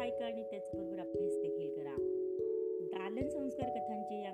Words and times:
ऐका 0.00 0.24
आणि 0.24 0.42
त्याचबरोबर 0.42 0.98
अभ्यास 0.98 1.32
देखील 1.32 1.70
करा. 1.70 1.96
दालन 2.80 3.28
संस्कार 3.28 3.68
कथांची 3.68 4.22
या 4.22 4.29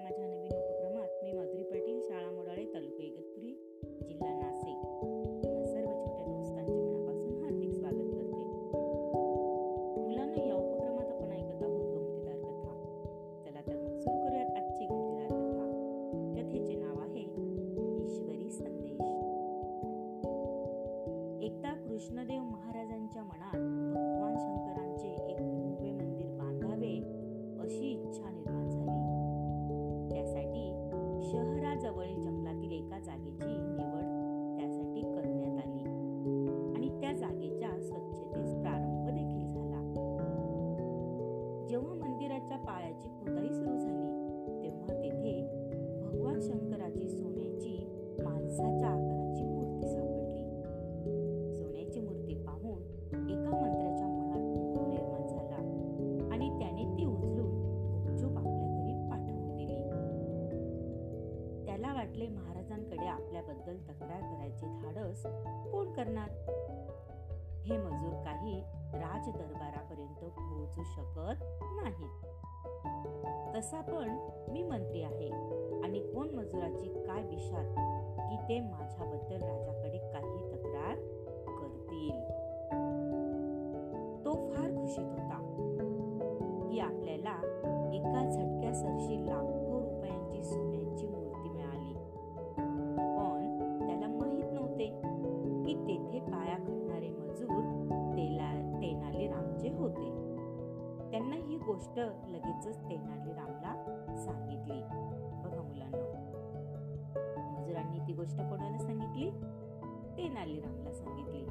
वाटले 62.07 62.29
महाराजांकडे 62.29 63.07
आपल्याबद्दल 63.07 63.77
तक्रार 63.77 64.21
करायचे 64.21 64.67
धाडस 64.67 65.23
कोण 65.73 65.93
करणार? 65.93 66.29
हे 67.65 67.79
मजूर 67.79 68.13
काही 68.25 68.61
राज 68.95 69.29
दरबारापर्यंत 69.29 70.25
पोहोचू 70.25 70.83
शकत 70.83 71.43
नाहीत. 71.63 72.27
तसा 73.57 73.81
पण 73.81 74.29
मी 74.53 74.63
मंत्री 74.63 75.03
आहे 75.03 75.31
आणि 75.83 75.99
कोण 75.99 76.31
मजुराची 76.31 77.05
काय 77.07 77.23
बिशात 77.23 77.75
की 78.31 78.37
ते 78.37 78.61
माझ्याबद्दल 78.61 79.43
राजाकडे 79.43 79.99
काही 79.99 80.53
तक्रार 80.53 80.95
करतील. 81.59 82.21
तो 84.25 84.53
फार 84.53 84.71
खुशीत 84.71 85.05
होता. 85.05 85.26
गोष्ट 101.87 102.29
लगेचच 102.29 102.77
तेनालीरामला 102.77 103.75
सांगितली. 104.17 104.81
बघा 105.43 105.63
मुलांना. 105.63 106.33
मजुरांनी 107.59 107.99
ती 107.99 108.13
गोष्ट 108.13 108.37
कोणाला 108.37 108.79
सांगितली? 108.79 109.31
तेनालीरामला 110.17 110.93
सांगितली. 110.93 111.43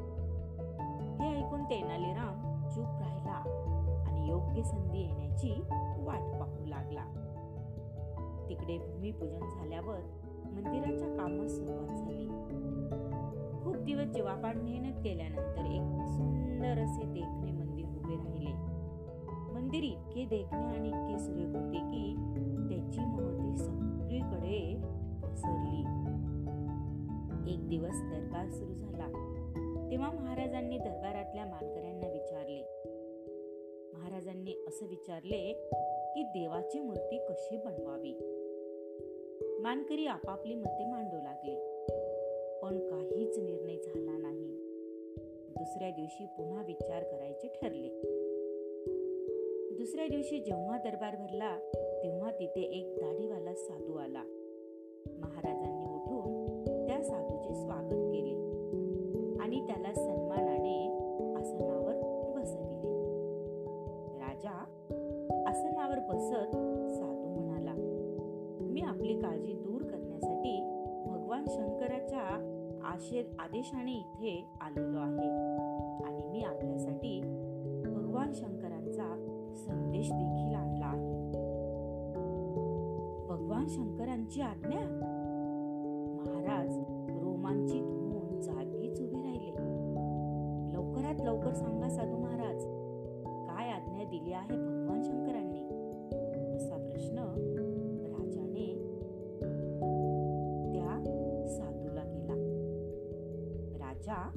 हे 1.19 1.38
ऐकून 1.38 1.63
तेनालीराम 1.63 2.69
चूप 2.69 2.85
राहिला 2.85 3.41
आणि 4.07 4.29
योग्य 4.29 4.63
संधी 4.63 5.00
येण्याची 5.00 5.53
वाट 5.97 6.40
पाहू 6.40 6.66
लागला. 6.66 7.06
तिकडे 8.50 8.78
भूमिपूजन 8.78 9.50
झाल्यावर 9.50 10.00
मंदिराच्या 10.45 11.07
कामास 11.07 11.51
सुरुवात 11.51 11.97
झाली. 11.97 12.28
खूप 13.63 13.75
दिवस 13.75 14.06
जीवापाड 14.06 14.56
मेहनत 14.56 15.03
केल्यानंतर 15.03 15.66
एक 15.66 16.07
सुंदर 16.07 16.78
असे 16.84 17.03
देखणे 17.03 17.51
मंदिर 17.51 17.85
उभे 17.85 18.16
राहिले. 18.16 18.75
मंदिर 19.75 19.91
इतके 19.91 20.25
देखणे 20.25 20.62
आणि 20.62 20.88
इतके 20.88 21.19
सुरेख 21.19 21.47
होते 21.47 21.78
की 21.78 22.16
त्याची 22.69 23.00
महती 23.00 23.58
सगळीकडे 23.58 24.75
पसरली. 25.24 25.80
एक 27.53 27.69
दिवस 27.69 28.02
दरबार 28.02 28.50
सुरू 28.50 28.74
झाला. 28.74 29.08
तेव्हा 29.91 30.12
महाराजांनी 30.12 30.78
दरबारातल्या 30.78 31.46
मानकऱ्यांना 31.46 32.08
विचारले. 32.08 32.62
महाराजांनी 33.94 34.66
असं 34.68 34.86
विचारले 34.86 35.69
की 36.16 36.24
देवाची 36.24 36.80
मूर्ती 36.80 37.18
कशी 37.18 37.57
बनवावी? 37.57 38.13
मानकरी 39.62 40.06
आपापली 40.06 40.56
मते 40.56 40.92
मांडू 40.92 41.18
लागले. 41.18 41.56
पण 42.62 42.88
काहीच 42.88 43.40
निर्णय 43.40 43.78
झाला 43.78 44.18
नाही. 44.18 44.56
दुसऱ्या 45.50 45.90
दिवशी 45.90 46.25
पुन्हा 46.25 46.63
विचार 46.63 47.03
करायचे 47.03 47.47
ठरले. 47.47 48.25
दुसऱ्या 49.78 50.08
दिवशी 50.08 50.40
जेव्हा 50.40 50.78
दरबार 50.78 51.16
भरला 51.16 51.58
तेव्हा 52.03 52.31
तिथे 52.31 52.62
एक 52.62 52.96
दाढीवाला 52.97 53.53
साधू 53.53 53.96
आला. 53.97 54.22
महाराजांनी 55.19 55.86
उठून 55.86 56.88
त्या 56.88 57.02
साधूचे 57.03 57.56
स्वागत 57.56 58.12
केले 58.12 58.34
आणि 59.41 59.59
त्याला 59.68 59.94
सन्मानाने 59.94 60.78
आसनावर 61.36 61.96
बसविले. 62.36 62.94
राजा 64.19 64.56
आसनावर 65.47 66.00
बसत 66.00 66.56
साधू 66.96 67.34
म्हणाला 67.36 67.74
मी 68.72 68.81
आपली 68.81 69.22
काळजी 69.22 69.53
दूर 69.53 69.81
करण्यासाठी 69.81 70.59
भगवान 71.07 71.46
शंकराच्या 71.47 72.22
आशे 72.84 73.30
आदेशाने 73.40 73.92
इथे 73.92 74.44
आलेलो 74.62 74.97
आहे. 74.97 75.84
भगवान 83.65 83.75
शंकरांची 83.75 84.41
आज्ञा? 84.41 84.79
महाराज 86.17 86.77
रोमांचित 87.23 87.83
होऊन 87.83 88.39
जागीच 88.41 88.99
उभे 89.01 89.21
राहिले. 89.21 89.51
लवकरात 90.73 91.21
लवकर 91.21 91.53
सांगा 91.53 91.89
साधू 91.89 92.17
महाराज 92.17 92.63
काय 93.47 93.69
आज्ञा 93.69 94.03
दिली 94.03 94.33
आहे 94.33 94.55
भगवान 94.57 95.01
शंकरांनी? 95.01 95.63
असा 96.55 96.75
प्रश्न 96.89 97.17
राजाने 98.05 98.67
त्या 100.71 101.01
साधूला 101.47 102.03
केला. 102.03 102.35
राजा 103.85 104.31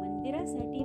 मंदिरासाठी 0.00 0.84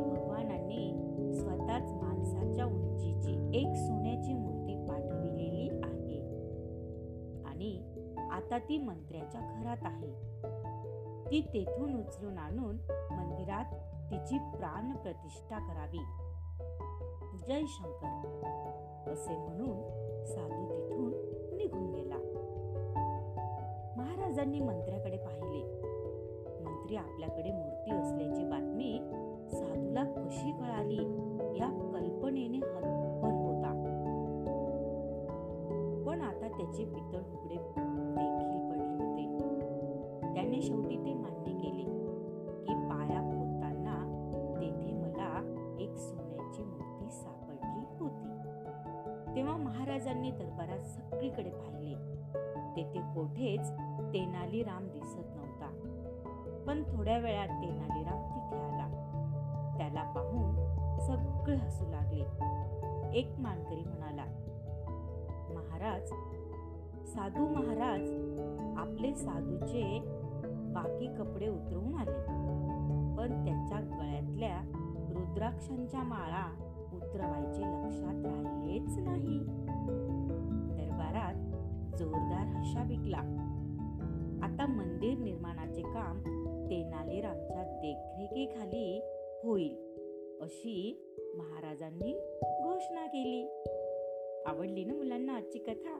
आता 8.51 8.59
ती 8.59 8.77
मंत्र्याच्या 8.77 9.41
घरात 9.41 9.77
आहे. 9.81 10.07
ती 11.31 11.41
तेथून 11.41 11.99
उचलून 11.99 12.37
आणून 12.37 12.75
मंदिरात 12.89 13.65
तिची 14.11 14.37
प्राण 14.37 14.95
प्रतिष्ठा 14.95 15.57
करावी. 15.59 15.97
जय 17.47 17.61
शंकर 17.67 19.11
असे 19.11 19.37
म्हणून 19.37 19.81
साधू 20.25 20.65
तिथून 20.69 21.11
निघून 21.57 21.91
गेला. 21.91 22.15
महाराजांनी 23.97 24.59
मंत्र्याकडे 24.59 25.17
पाहिले. 25.17 25.81
मंत्री 26.63 26.95
आपल्याकडे 26.95 27.51
मूर्ती 27.51 27.91
असल्याची 27.91 28.43
बातमी 28.43 28.99
साधूला 29.51 30.03
कशी 30.03 30.51
कळाली 30.51 31.03
या 31.57 31.91
कल्पनेने 31.93 32.57
हतबल 32.57 33.31
होता. 33.31 33.71
पण 36.07 36.21
आता 36.21 36.47
त्याचे 36.57 36.85
पितळ 36.85 37.19
उघडे 37.19 37.90
त्याने 40.33 40.61
शेवटी 40.61 40.95
ते 40.97 41.13
मान्य 41.13 41.51
केले 41.51 41.83
की 42.65 42.73
पाया 42.73 43.21
खोदताना 43.21 43.95
तेथे 44.59 44.93
मला 44.93 45.55
एक 45.79 45.95
सोन्याची 45.95 46.63
मूर्ती 46.63 47.09
सापडली 47.09 47.85
होती. 47.99 48.31
तेव्हा 49.35 49.57
महाराजांनी 49.57 50.31
दरबारात 50.31 50.79
सगळीकडे 50.79 51.49
पाहिले. 51.49 52.21
तेथे 52.75 52.99
कोठेच 52.99 53.71
तेनालीराम 54.13 54.87
दिसत 54.87 55.35
नव्हता. 55.35 55.69
पण 56.67 56.83
थोड्या 56.83 57.17
वेळात 57.17 57.47
तेनालीराम 57.47 58.21
तिथे 58.33 58.61
आला. 58.61 58.87
त्याला 59.77 60.03
पाहून 60.03 60.55
सगळे 60.99 61.55
हसू 61.55 61.85
लागले. 61.91 62.23
एक 63.19 63.31
मानकरी 63.39 63.83
म्हणाला 63.83 64.25
महाराज 65.49 66.09
साधू 67.07 67.47
महाराज 67.47 68.11
आपले 68.77 69.15
साधूचे 69.15 69.99
बाकी 70.73 71.07
कपडे 71.07 71.47
उतरवून 71.47 71.95
आले. 71.95 72.41
पण 73.17 73.45
त्याच्या 73.45 73.79
गळ्यातल्या 73.79 74.61
रुद्राक्षांच्या 75.09 76.03
माळा 76.03 76.55
उतरवायचे 76.93 77.61
लक्षात 77.61 78.25
राहिलेच 78.25 78.97
नाही. 78.97 79.39
दरबारात 80.77 81.33
जोरदार 81.97 82.47
हशा 82.47 82.83
विकला. 82.83 83.17
आता 84.43 84.65
मंदिर 84.65 85.17
निर्माणाचे 85.17 85.81
काम 85.81 86.19
तेनालीरामच्या 86.69 87.63
देखरेखीखाली 87.63 89.01
होईल 89.43 89.75
अशी 90.41 91.07
महाराजांनी 91.35 92.13
घोषणा 92.43 93.05
केली. 93.05 93.63
आवडली 94.45 94.83
ना 94.83 94.93
मुलांना 94.93 95.35
आजची 95.35 95.59
कथा? 95.59 95.99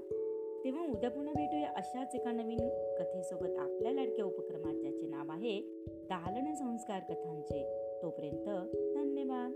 तेव्हा 0.63 0.83
उद्या 0.85 1.09
पुन्हा 1.09 1.33
भेटूया 1.33 1.69
अशाच 1.75 2.15
एका 2.15 2.31
नवीन 2.31 2.57
कथेसोबत 2.99 3.57
आपल्या 3.59 3.91
लाडक्या 3.91 4.25
उपक्रमात 4.25 4.73
ज्याचे 4.73 5.07
नाव 5.07 5.31
आहे 5.31 5.61
दालन 5.87 6.53
संस्कार 6.53 6.99
कथांचे. 6.99 7.67
तोपर्यंत 8.01 8.75
धन्यवाद. 8.97 9.51